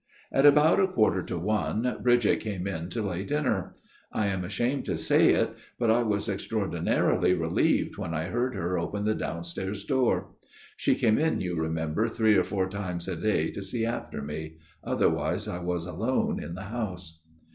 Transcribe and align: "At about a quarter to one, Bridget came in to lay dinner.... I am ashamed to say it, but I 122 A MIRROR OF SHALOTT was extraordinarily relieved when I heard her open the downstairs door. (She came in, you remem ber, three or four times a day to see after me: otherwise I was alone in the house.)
"At 0.33 0.47
about 0.47 0.79
a 0.79 0.87
quarter 0.87 1.21
to 1.21 1.37
one, 1.37 1.99
Bridget 2.01 2.39
came 2.39 2.65
in 2.65 2.89
to 2.89 3.03
lay 3.03 3.23
dinner.... 3.23 3.75
I 4.11 4.25
am 4.29 4.43
ashamed 4.43 4.83
to 4.85 4.97
say 4.97 5.29
it, 5.29 5.55
but 5.77 5.91
I 5.91 6.01
122 6.01 6.01
A 6.01 6.01
MIRROR 6.01 6.01
OF 6.01 6.01
SHALOTT 6.01 6.15
was 6.15 6.29
extraordinarily 7.07 7.33
relieved 7.35 7.97
when 7.99 8.15
I 8.15 8.23
heard 8.23 8.55
her 8.55 8.79
open 8.79 9.03
the 9.05 9.13
downstairs 9.13 9.85
door. 9.85 10.29
(She 10.75 10.95
came 10.95 11.19
in, 11.19 11.39
you 11.39 11.55
remem 11.55 11.93
ber, 11.93 12.07
three 12.09 12.35
or 12.35 12.43
four 12.43 12.67
times 12.67 13.07
a 13.07 13.15
day 13.15 13.51
to 13.51 13.61
see 13.61 13.85
after 13.85 14.23
me: 14.23 14.57
otherwise 14.83 15.47
I 15.47 15.59
was 15.59 15.85
alone 15.85 16.41
in 16.41 16.55
the 16.55 16.63
house.) 16.73 17.19